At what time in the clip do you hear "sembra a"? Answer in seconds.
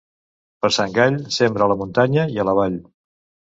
1.37-1.71